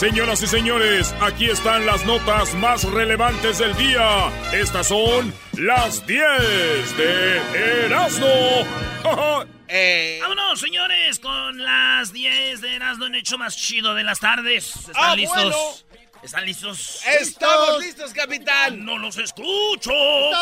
[0.00, 4.30] Señoras y señores, aquí están las notas más relevantes del día.
[4.50, 8.26] Estas son las 10 de Erasmo.
[9.72, 10.18] Eh.
[10.20, 14.74] Vámonos, señores, con las 10 de Erasmo en hecho más chido de las tardes.
[14.74, 15.86] ¿Están ah, listos?
[16.22, 17.00] ¿Están listos?
[17.06, 18.84] Estamos listos, capitán.
[18.84, 19.90] No los escucho.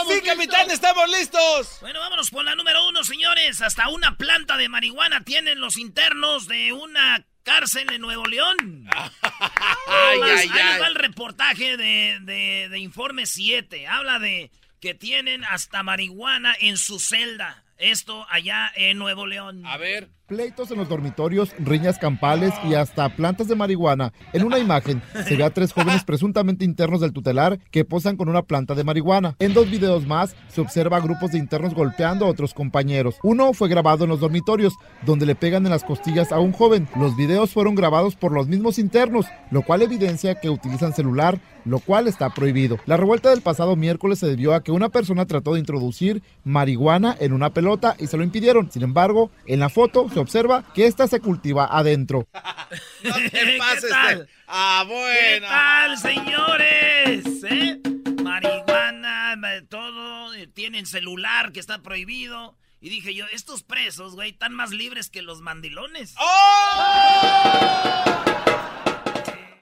[0.09, 1.79] sí, capitán, estamos listos.
[1.81, 3.63] Bueno, vámonos con la número uno, señores.
[3.63, 8.89] Hasta una planta de marihuana tienen los internos de una cárcel en Nuevo León.
[8.93, 10.83] ay, ay, ay.
[10.87, 13.87] el reportaje de, de, de Informe 7.
[13.87, 17.65] Habla de que tienen hasta marihuana en su celda.
[17.77, 19.65] Esto allá en Nuevo León.
[19.65, 20.09] A ver.
[20.29, 24.13] Pleitos en los dormitorios, riñas campales y hasta plantas de marihuana.
[24.35, 28.29] En una imagen se ve a tres jóvenes presuntamente internos del tutelar que posan con
[28.29, 29.37] una planta de marihuana.
[29.39, 33.17] En dos videos más se observa a grupos de internos golpeando a otros compañeros.
[33.23, 34.75] Uno fue grabado en los dormitorios,
[35.07, 36.89] donde le pegan en las costillas a un joven.
[36.95, 41.79] Los videos fueron grabados por los mismos internos, lo cual evidencia que utilizan celular, lo
[41.81, 42.79] cual está prohibido.
[42.85, 47.17] La revuelta del pasado miércoles se debió a que una persona trató de introducir marihuana
[47.19, 48.71] en una pelota y se lo impidieron.
[48.71, 52.29] Sin embargo, en la foto observa que esta se cultiva adentro.
[53.05, 53.83] no te pases.
[53.85, 54.29] ¿Qué tal?
[54.47, 55.11] Ah, bueno.
[55.15, 57.45] ¿Qué tal, señores?
[57.45, 57.81] ¿Eh?
[58.23, 59.37] Marihuana,
[59.69, 60.35] todo.
[60.35, 62.57] Eh, tienen celular que está prohibido.
[62.81, 66.15] Y dije yo, estos presos, güey, están más libres que los mandilones.
[66.19, 67.59] ¡Oh!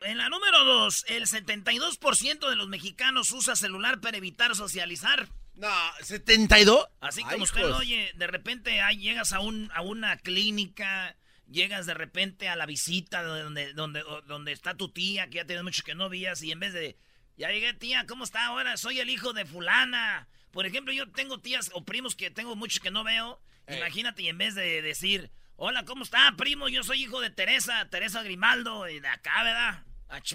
[0.02, 5.28] En la número dos, el 72% de los mexicanos usa celular para evitar socializar.
[5.56, 5.68] No,
[6.00, 6.86] ¿72?
[7.00, 11.16] Así como usted oye, de repente ahí llegas a, un, a una clínica,
[11.48, 15.64] llegas de repente a la visita donde, donde, donde está tu tía, que ya tienes
[15.64, 16.98] mucho que no vías, y en vez de,
[17.36, 18.76] ya llegué tía, ¿cómo está ahora?
[18.76, 20.28] Soy el hijo de fulana.
[20.50, 23.40] Por ejemplo, yo tengo tías o primos que tengo mucho que no veo.
[23.68, 26.68] Imagínate, y en vez de decir, hola, ¿cómo está, primo?
[26.68, 29.84] Yo soy hijo de Teresa, Teresa Grimaldo, y de acá, ¿verdad?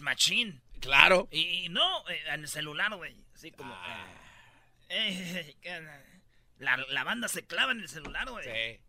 [0.01, 0.61] Machín.
[0.79, 1.29] Claro.
[1.31, 3.15] Y, no, eh, en el celular, güey.
[3.33, 3.73] Así como...
[3.73, 4.05] Ah.
[4.07, 4.30] Eh,
[6.59, 8.79] la, banda se clava en el celular, güey.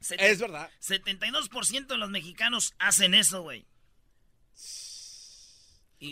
[0.00, 0.14] Sí.
[0.18, 0.70] es verdad.
[0.80, 3.66] 72% de los mexicanos hacen eso, güey.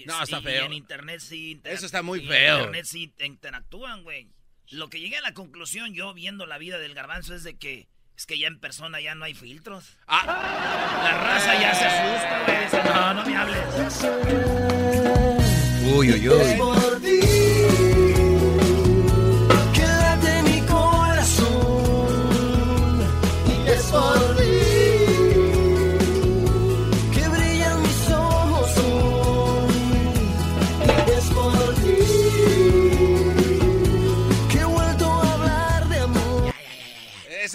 [0.06, 0.66] no, está feo.
[0.66, 1.60] en internet sí.
[1.64, 2.54] Eso está muy feo.
[2.56, 4.30] En internet sí interactúan, güey.
[4.70, 7.88] Lo que llegué a la conclusión yo viendo la vida del garbanzo es de que
[8.18, 9.96] es que ya en persona ya no hay filtros.
[10.08, 10.24] Ah.
[11.04, 12.64] La raza ya se asusta, güey.
[12.64, 14.02] Dice, no, no me hables.
[15.94, 17.07] Uy, uy, uy.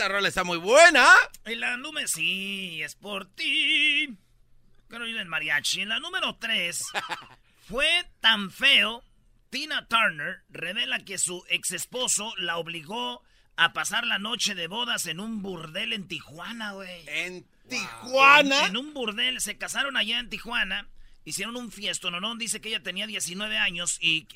[0.04, 1.08] Esa rola está muy buena.
[1.46, 2.06] En la número...
[2.10, 4.18] Sí, es por ti.
[4.90, 5.80] Carolina el mariachi.
[5.80, 6.78] En la número 3
[7.70, 7.88] fue
[8.20, 9.02] tan feo.
[9.50, 13.24] Tina Turner revela que su ex esposo la obligó
[13.56, 17.06] a pasar la noche de bodas en un burdel en Tijuana, güey.
[17.08, 18.66] ¿En Tijuana?
[18.66, 19.40] en, un burdel.
[19.40, 20.90] Se casaron allá en Tijuana.
[21.26, 22.36] Hicieron un fiesto, ¿no?
[22.36, 24.28] Dice que ella tenía 19 años y...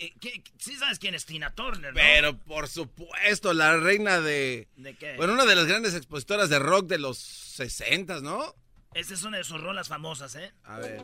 [0.57, 1.99] sí sabes quién es Tina Turner, ¿no?
[1.99, 4.67] Pero, por supuesto, la reina de...
[4.77, 5.15] ¿De qué?
[5.17, 8.55] Bueno, una de las grandes expositoras de rock de los 60, ¿no?
[8.93, 10.53] Esta es una de sus rolas famosas, ¿eh?
[10.63, 11.03] A ver.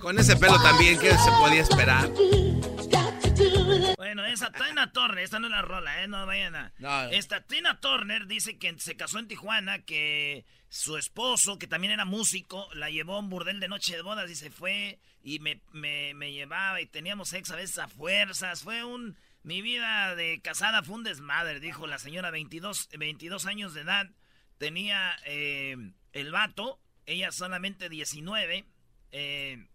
[0.00, 2.10] Con ese pelo también, ¿qué se podía esperar?
[3.96, 4.50] Bueno, esa
[5.00, 6.08] Turner, esta no es la rola, ¿eh?
[6.08, 6.72] No vayan a...
[7.10, 12.04] Esta Tina Turner dice que se casó en Tijuana, que su esposo, que también era
[12.04, 15.62] músico, la llevó a un burdel de noche de bodas y se fue y me,
[15.72, 18.62] me, llevaba y teníamos sexo a veces a fuerzas.
[18.62, 19.16] Fue un...
[19.42, 24.10] Mi vida de casada fue un desmadre, dijo la señora, 22, 22 años de edad.
[24.58, 25.76] Tenía eh,
[26.12, 28.66] el vato, ella solamente 19,
[29.12, 29.66] eh,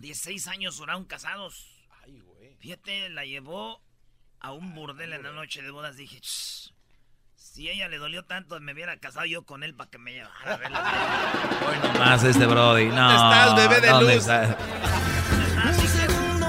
[0.00, 1.88] 16 años duraron casados.
[2.02, 2.56] Ay, güey.
[2.56, 3.82] Fíjate, la llevó
[4.40, 5.96] a un burdel en la noche de bodas.
[5.96, 6.20] Dije,
[7.34, 10.54] si ella le dolió tanto, me hubiera casado yo con él para que me llevara
[10.54, 12.86] a ver Bueno, más este Brody.
[12.86, 14.26] No, ¿Dónde estás, bebé de luz?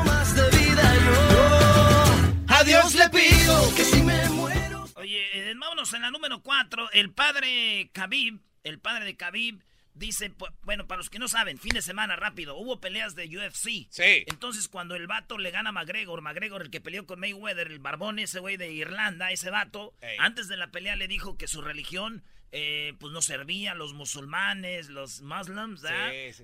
[0.05, 2.55] más de vida yo.
[2.55, 4.85] A Dios le pido que si me muero.
[4.95, 6.91] Oye, eh, vámonos en la número 4.
[6.93, 9.61] El padre Khabib, el padre de Khabib
[9.93, 10.33] Dice,
[10.63, 13.87] bueno, para los que no saben, fin de semana rápido, hubo peleas de UFC.
[13.89, 14.23] Sí.
[14.27, 17.79] Entonces, cuando el vato le gana a McGregor, McGregor, el que peleó con Mayweather, el
[17.79, 21.61] barbón ese güey de Irlanda, ese vato, antes de la pelea le dijo que su
[21.61, 25.83] religión, eh, pues no servía, los musulmanes, los muslims,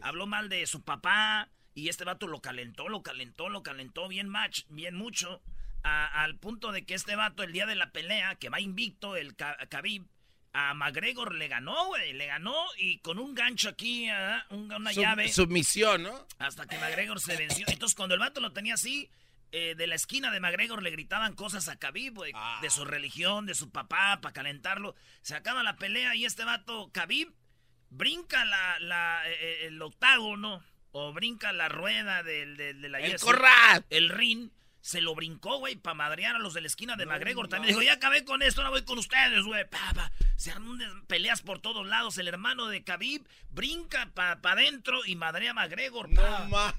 [0.01, 4.27] Habló mal de su papá y este vato lo calentó, lo calentó, lo calentó bien,
[4.27, 5.41] match, bien mucho.
[5.83, 9.35] al punto de que este vato, el día de la pelea, que va invicto, el
[9.35, 10.05] Khabib,
[10.59, 14.09] a McGregor le ganó, güey, le ganó y con un gancho aquí,
[14.49, 15.31] una llave.
[15.31, 16.27] Submisión, ¿no?
[16.39, 17.63] Hasta que McGregor se venció.
[17.69, 19.07] Entonces cuando el vato lo tenía así,
[19.51, 22.57] eh, de la esquina de McGregor le gritaban cosas a Khabib, güey, ah.
[22.63, 24.95] de su religión, de su papá, para calentarlo.
[25.21, 27.31] Se acaba la pelea y este vato, Khabib,
[27.91, 32.99] brinca la, la, eh, eh, el octágono o brinca la rueda del, de la...
[32.99, 33.85] El corral.
[33.91, 34.49] El ring
[34.87, 37.49] se lo brincó, güey, para madrear a los de la esquina de McGregor.
[37.49, 39.65] También dijo, ya acabé con esto, ahora voy con ustedes, güey.
[40.37, 42.17] Se armó peleas por todos lados.
[42.17, 46.07] El hermano de Khabib brinca para pa adentro y madrea a McGregor.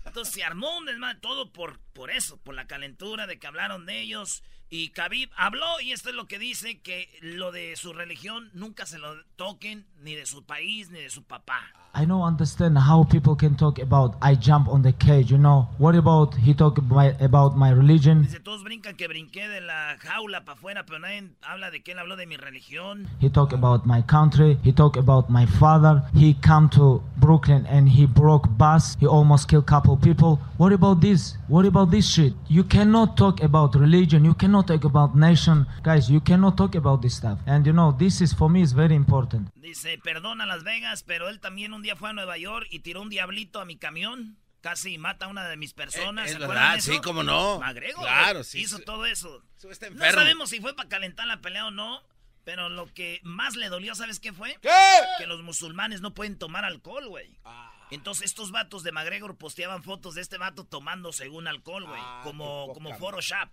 [0.06, 3.84] Entonces se armó un desmadre, todo por, por eso, por la calentura de que hablaron
[3.84, 4.42] de ellos.
[4.70, 8.84] Y Khabib habló y esto es lo que dice, que lo de su religión nunca
[8.84, 11.60] se lo toquen, ni de su país, ni de su papá.
[11.94, 15.68] I don't understand how people can talk about I jump on the cage, you know.
[15.78, 18.22] What about he talk about my religion?
[18.22, 21.92] Dice, todos brincan que brinqué de la jaula para afuera, pero nadie habla de que
[21.92, 23.08] él habló de mi religión.
[23.20, 26.02] He talk about my country, he talk about my father.
[26.14, 30.38] He come to Brooklyn and he broke bus, he almost killed couple people.
[30.58, 31.36] What about this?
[31.48, 32.34] What about this shit?
[32.48, 35.66] You cannot talk about religion, you cannot talk about nation.
[35.82, 37.38] Guys, you cannot talk about this stuff.
[37.46, 39.50] And you know, this is for me is very important.
[39.54, 43.02] Dice, perdona Las Vegas, pero él también un día fue a Nueva York y tiró
[43.02, 44.38] un diablito a mi camión.
[44.60, 46.28] Casi mata a una de mis personas.
[46.28, 47.60] Eh, es verdad, sí, cómo no.
[47.60, 49.42] Magrego claro, sí, hizo todo eso.
[49.62, 52.02] No sabemos si fue para calentar la pelea o no,
[52.44, 54.58] pero lo que más le dolió, ¿sabes qué fue?
[54.60, 54.70] ¿Qué?
[55.18, 57.38] Que los musulmanes no pueden tomar alcohol, güey.
[57.44, 57.72] Ah.
[57.90, 62.00] Entonces estos vatos de McGregor posteaban fotos de este vato tomando según alcohol, güey.
[62.02, 63.48] Ah, como, como Photoshop.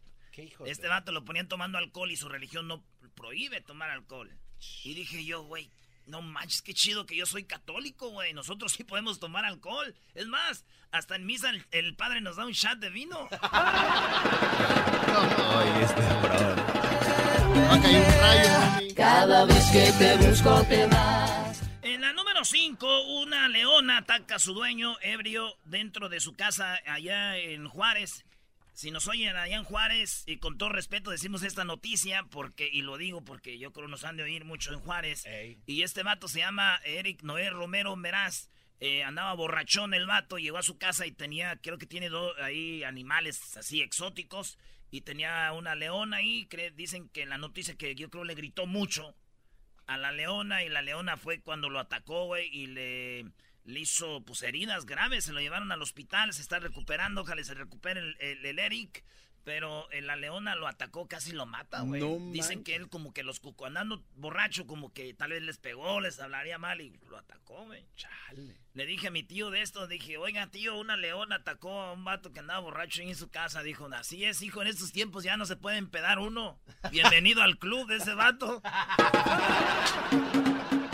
[0.65, 2.83] Este vato lo ponían tomando alcohol y su religión no
[3.15, 4.31] prohíbe tomar alcohol.
[4.83, 5.71] Y dije yo, güey,
[6.07, 8.33] no manches, qué chido que yo soy católico, güey.
[8.33, 9.95] Nosotros sí podemos tomar alcohol.
[10.13, 13.27] Es más, hasta en misa el, padre nos da un shot de vino.
[15.51, 16.01] Ay, este
[18.95, 21.61] Cada vez que te busco te vas.
[21.81, 26.79] En la número 5, una leona ataca a su dueño ebrio dentro de su casa
[26.85, 28.25] allá en Juárez.
[28.75, 32.81] Si nos oyen allá en Juárez, y con todo respeto decimos esta noticia, porque, y
[32.81, 35.25] lo digo porque yo creo nos han de oír mucho en Juárez.
[35.65, 38.49] Y este vato se llama Eric Noé Romero Meraz.
[38.81, 42.37] Eh, andaba borrachón el vato, llegó a su casa y tenía, creo que tiene dos
[42.41, 44.57] ahí animales así exóticos.
[44.91, 46.45] Y tenía una leona ahí.
[46.75, 49.15] dicen que en la noticia que yo creo le gritó mucho
[49.87, 50.65] a la leona.
[50.65, 53.25] Y la leona fue cuando lo atacó, güey, y le
[53.65, 57.55] le hizo pues heridas graves, se lo llevaron al hospital, se está recuperando, ojalá se
[57.55, 59.03] recupere el, el, Eric.
[59.43, 62.01] Pero la leona lo atacó, casi lo mata, güey.
[62.31, 66.01] Dicen que él como que los cucó andando borracho, como que tal vez les pegó,
[66.01, 67.85] les hablaría mal y lo atacó, güey.
[67.95, 68.57] Chale.
[68.73, 72.03] Le dije a mi tío de esto, dije, oiga tío, una leona atacó a un
[72.03, 73.61] vato que andaba borracho en su casa.
[73.61, 76.59] Dijo, así es, hijo, en estos tiempos ya no se puede empedar uno.
[76.89, 78.63] Bienvenido al club de ese vato.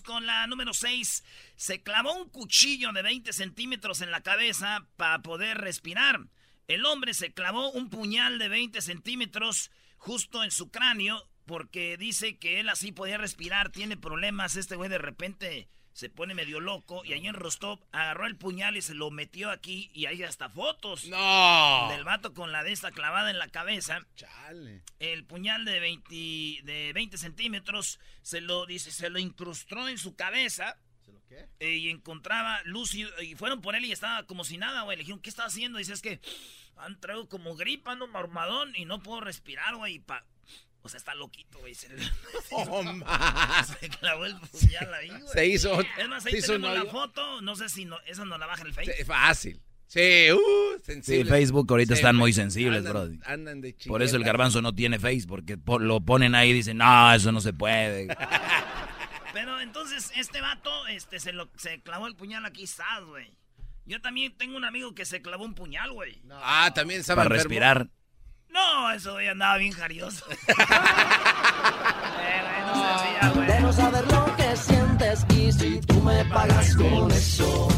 [0.00, 1.22] con la número 6.
[1.56, 6.20] Se clavó un cuchillo de 20 centímetros en la cabeza para poder respirar.
[6.68, 12.38] El hombre se clavó un puñal de 20 centímetros justo en su cráneo porque dice
[12.38, 13.70] que él así podía respirar.
[13.70, 14.56] Tiene problemas.
[14.56, 18.76] Este güey de repente se pone medio loco y ahí en Rostov agarró el puñal
[18.76, 21.88] y se lo metió aquí y hay hasta fotos no.
[21.90, 24.06] del vato con la de esta clavada en la cabeza.
[24.16, 24.82] Chale.
[24.98, 30.14] El puñal de 20, de 20 centímetros se lo dice, se lo incrustó en su
[30.16, 30.78] cabeza.
[31.04, 31.48] ¿Se lo qué?
[31.60, 33.04] Eh, y encontraba luz y,
[33.36, 34.96] fueron por él y estaba como si nada, güey.
[34.96, 35.78] Le dijeron, ¿qué está haciendo?
[35.78, 36.20] Dice, es que
[36.76, 39.98] han traído como gripa, ando marmadón y no puedo respirar, güey.
[39.98, 40.24] Pa
[40.82, 41.74] o sea, está loquito, güey.
[41.74, 41.88] Se,
[42.50, 42.82] oh,
[43.80, 45.32] se clavó el puñal ahí, güey.
[45.32, 45.80] Se hizo.
[45.80, 47.40] Es más, ahí tenemos la foto.
[47.40, 49.06] No sé si no, esa no la baja el Facebook.
[49.06, 49.60] fácil.
[49.86, 53.10] Sí, uh, Sí, Facebook ahorita están muy sensibles, bro.
[53.26, 56.78] Andan de Por eso el garbanzo no tiene Face, porque lo ponen ahí y dicen,
[56.78, 58.08] no, eso no se puede.
[59.34, 63.34] Pero entonces, este vato, este, se, lo, se clavó el puñal aquí, estás, güey.
[63.84, 66.22] Yo también tengo un amigo que se clavó un puñal, güey.
[66.30, 67.50] Ah, también estaba Para enfermo.
[67.50, 67.90] respirar.
[68.52, 70.24] No, eso güey andaba bien jarioso.
[72.72, 73.46] No.
[73.46, 77.68] Quiero saber lo que sientes y si tú me pagas con eso,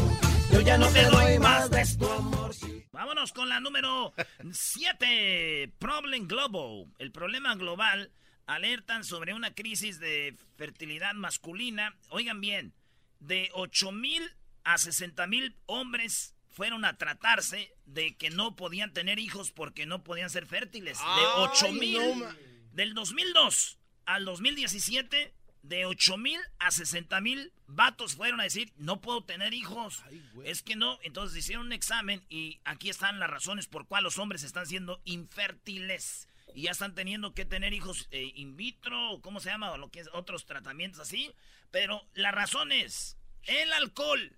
[0.51, 2.51] yo ya no te doy más de tu amor.
[2.91, 4.13] Vámonos con la número
[4.51, 5.73] 7.
[5.79, 6.87] Problem Global.
[6.97, 8.11] El problema global
[8.45, 11.95] alertan sobre una crisis de fertilidad masculina.
[12.09, 12.73] Oigan bien,
[13.19, 14.23] de 8 mil
[14.63, 20.03] a 60 mil hombres fueron a tratarse de que no podían tener hijos porque no
[20.05, 20.97] podían ser fértiles.
[20.97, 22.19] De Ay, 8 mil.
[22.19, 22.35] no
[22.71, 25.33] del 2002 al 2017,
[25.63, 30.01] de 8 mil a 60 mil vatos fueron a decir, no puedo tener hijos.
[30.45, 30.97] es que no.
[31.03, 35.01] Entonces hicieron un examen y aquí están las razones por cuál los hombres están siendo
[35.03, 36.29] infértiles.
[36.53, 39.71] Y ya están teniendo que tener hijos eh, in vitro, ¿cómo se llama?
[39.71, 41.33] O lo que es otros tratamientos así.
[41.71, 44.37] Pero la razón es el alcohol,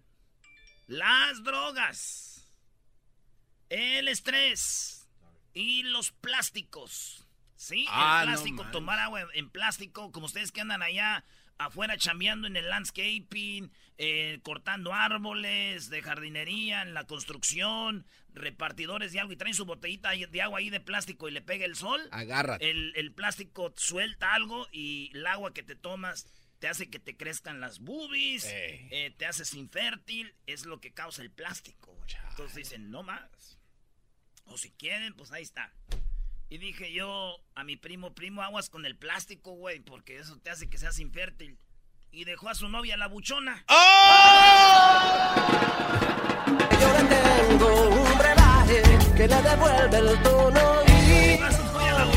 [0.87, 2.47] las drogas,
[3.69, 5.07] el estrés
[5.53, 7.23] y los plásticos.
[7.55, 8.71] Sí, Ah, el no plástico, manches.
[8.71, 11.23] tomar agua en plástico, como ustedes que andan allá
[11.57, 19.21] afuera chambeando en el landscaping, eh, cortando árboles de jardinería, en la construcción, repartidores de
[19.21, 21.99] agua y traen su botellita de agua ahí de plástico y le pega el sol.
[22.11, 22.69] Agárrate.
[22.69, 26.27] El, el plástico suelta algo y el agua que te tomas
[26.59, 31.21] te hace que te crezcan las boobies, eh, te haces infértil, es lo que causa
[31.21, 31.93] el plástico.
[31.93, 32.09] güey.
[32.29, 33.57] Entonces dicen, no más.
[34.45, 35.71] O si quieren, pues ahí está.
[36.49, 40.49] Y dije yo a mi primo, primo, aguas con el plástico, güey, porque eso te
[40.49, 41.59] hace que seas infértil.
[42.09, 43.65] Y dejó a su novia la buchona.
[46.79, 48.81] Yo le tengo un brebaje
[49.15, 51.37] que le devuelve el tono y
[51.73, 52.07] pone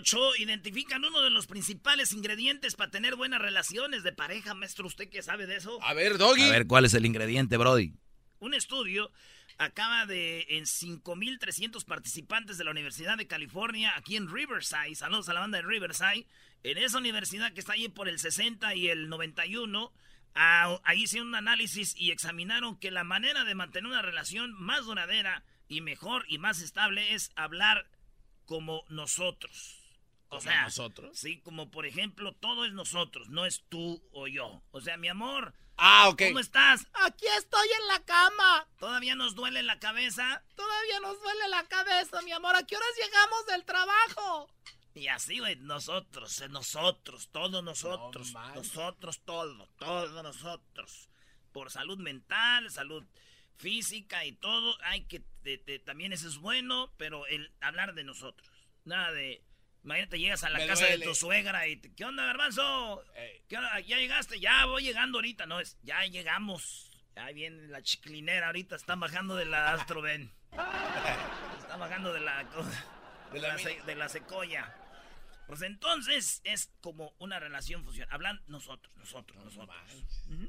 [0.00, 4.86] 8 identifican uno de los principales ingredientes para tener buenas relaciones de pareja, maestro.
[4.86, 5.78] ¿Usted qué sabe de eso?
[5.82, 6.44] A ver, Doggy.
[6.44, 7.92] A ver, ¿cuál es el ingrediente, Brody?
[8.38, 9.12] Un estudio
[9.58, 14.94] acaba de en 5.300 participantes de la Universidad de California aquí en Riverside.
[14.94, 16.26] Saludos a la banda de Riverside.
[16.62, 19.92] En esa universidad que está ahí por el 60 y el 91,
[20.34, 24.86] ah, ahí hicieron un análisis y examinaron que la manera de mantener una relación más
[24.86, 27.86] duradera y mejor y más estable es hablar
[28.46, 29.79] como nosotros.
[30.32, 31.18] O ¿Como sea, nosotros?
[31.18, 34.62] Sí, como por ejemplo, todo es nosotros, no es tú o yo.
[34.70, 36.22] O sea, mi amor, Ah, ok.
[36.28, 36.86] ¿Cómo estás?
[36.92, 38.68] Aquí estoy en la cama.
[38.78, 40.44] ¿Todavía nos duele la cabeza?
[40.54, 42.54] Todavía nos duele la cabeza, mi amor.
[42.54, 44.50] ¿A qué horas llegamos del trabajo?
[44.92, 51.08] Y así, güey, nosotros, nosotros, todos nosotros, nosotros, todo, todos nosotros.
[51.50, 53.02] Por salud mental, salud
[53.56, 58.04] física y todo, hay que, te- te- también eso es bueno, pero el hablar de
[58.04, 58.50] nosotros.
[58.84, 59.42] Nada de,
[59.84, 63.02] imagínate, llegas a la Me casa de tu suegra y, te, ¿qué onda, garbanzo?
[63.14, 63.42] Ey.
[63.48, 63.80] ¿Qué onda?
[63.80, 64.38] ¿Ya llegaste?
[64.40, 65.46] Ya voy llegando ahorita.
[65.46, 66.90] No, es ya llegamos.
[67.16, 68.76] Ya viene la chiclinera ahorita.
[68.76, 70.30] Están bajando de la Astroven.
[71.60, 72.44] Están bajando de la,
[73.32, 74.74] de la, se- de la secoya.
[75.46, 78.12] Pues entonces es como una relación funcional.
[78.14, 79.76] Hablan nosotros, nosotros, nosotros.
[80.30, 80.48] Ujú.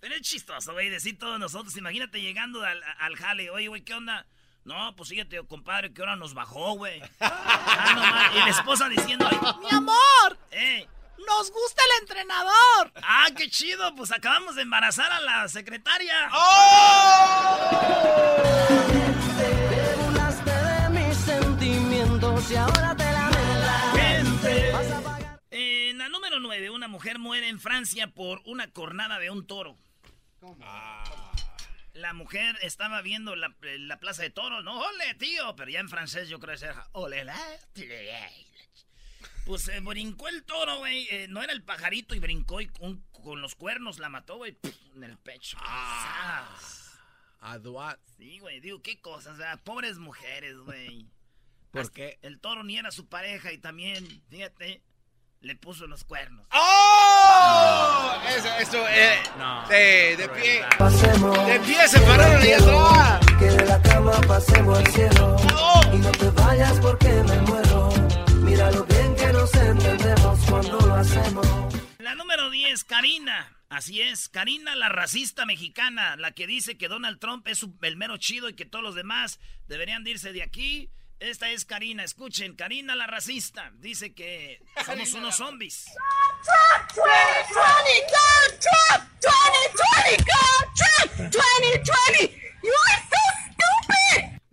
[0.00, 1.74] Pero es chistoso, güey, decir todos nosotros.
[1.78, 3.48] Imagínate llegando al, al jale.
[3.50, 4.26] Oye, güey, ¿qué onda?
[4.66, 7.00] No, pues fíjate, compadre, ¿qué hora nos bajó, güey?
[7.20, 8.36] Ah, no.
[8.36, 9.28] Y la esposa diciendo,
[9.62, 10.88] mi amor, eh,
[11.24, 12.92] nos gusta el entrenador.
[12.96, 16.28] Ah, qué chido, pues acabamos de embarazar a la secretaria.
[19.38, 24.72] Te burlaste de mis sentimientos y ahora te lamentas.
[24.72, 25.40] Vas a pagar.
[25.52, 29.76] En la número 9, una mujer muere en Francia por una cornada de un toro.
[31.96, 35.88] La mujer estaba viendo la, la plaza de toros, no, ole, tío, pero ya en
[35.88, 37.38] francés yo creo que era ole, la,
[39.46, 43.00] Pues se brincó el toro, güey, eh, no era el pajarito y brincó y con,
[43.10, 44.58] con los cuernos la mató, güey,
[44.94, 45.58] en el pecho.
[45.58, 46.98] ¡Sas!
[47.40, 47.98] Aduat.
[48.18, 51.06] Sí, güey, digo, qué cosas, sea, pobres mujeres, güey.
[51.70, 52.18] ¿Por qué?
[52.22, 54.82] El toro ni era su pareja y también, fíjate,
[55.40, 56.46] le puso los cuernos.
[56.52, 56.95] ¡Oh!
[58.36, 59.22] Eso, eso, eh.
[59.38, 59.66] No.
[59.68, 60.64] De, de pie.
[60.78, 61.46] Pasemos.
[61.46, 63.20] De pie se pararon ahí atrás.
[63.38, 65.36] Que de la cama pasemos al cielo.
[65.92, 67.88] Y no te vayas porque me muero.
[68.42, 71.46] Mira lo bien que nos entendemos cuando lo hacemos.
[71.98, 73.52] La número 10, Karina.
[73.68, 78.16] Así es, Karina, la racista mexicana, la que dice que Donald Trump es el mero
[78.16, 80.88] chido y que todos los demás deberían de irse de aquí.
[81.18, 85.86] Esta es Karina, escuchen, Karina la racista, dice que somos unos zombies.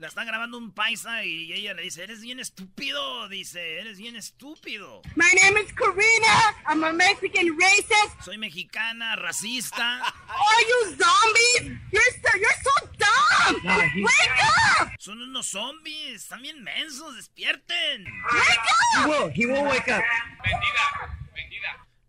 [0.03, 3.97] La están está grabando un paisa y ella le dice, eres bien estúpido, dice, eres
[3.97, 5.01] bien estúpido.
[5.15, 6.53] My name is Karina.
[6.67, 8.21] I'm a Mexican racist.
[8.21, 10.01] Soy mexicana, racista.
[10.27, 11.79] Are you zombies?
[11.93, 13.63] You're so, you're so dumb.
[13.63, 14.89] No, he- Wake up.
[14.99, 18.03] Son unos zombies, están bien mensos, despierten.
[18.03, 19.31] Wake up.
[19.33, 20.03] He will wake up.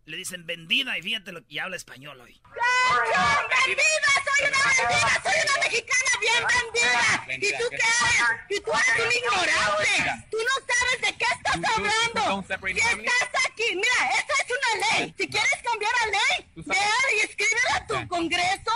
[0.07, 2.35] Le dicen vendida y fíjate lo que y habla español hoy.
[2.35, 3.21] ¡Yo,
[3.67, 4.11] vendida!
[4.25, 5.23] ¡Soy una vendida!
[5.23, 6.04] ¡Soy una mexicana
[6.39, 7.47] bien vendida!
[7.49, 8.41] ¿Y tú qué eres?
[8.51, 10.27] ¿Y tú eres un ignorante?
[10.31, 12.47] ¿Tú no sabes de qué estás hablando?
[12.47, 15.15] Si estás aquí, mira, esta es una ley.
[15.19, 16.77] Si quieres cambiar la ley, ve
[17.17, 18.73] y escríbela a tu congreso.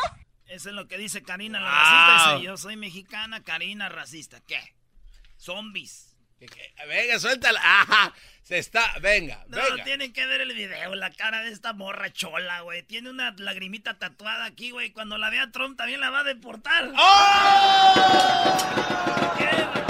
[0.47, 1.81] Eso es lo que dice Karina la Ah.
[1.83, 2.33] racista.
[2.35, 4.41] Dice, yo soy mexicana, Karina racista.
[4.47, 4.61] ¿Qué?
[5.37, 6.08] Zombies.
[6.87, 7.61] Venga, suéltala.
[7.63, 8.95] Ajá, se está.
[9.01, 9.85] Venga, No, venga.
[9.85, 12.83] tienen que ver el video, la cara de esta morra chola, güey.
[12.83, 14.91] Tiene una lagrimita tatuada aquí, güey.
[14.91, 16.91] Cuando la vea Trump también la va a deportar.
[19.39, 19.88] esta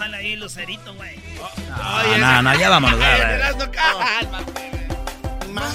[0.00, 1.16] sale ahí Lucerito, güey.
[1.68, 2.98] No, no, no, ya vámonos.
[2.98, 3.34] ya, ya.
[3.34, 4.70] Erasmo, cálmate.
[5.52, 5.74] Más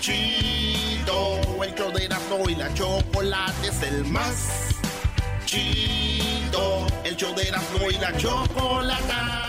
[0.00, 4.74] chido, el show de Erasmo y la chocolate es el más
[5.44, 9.48] chido, el show de Erasmo y la chocolata.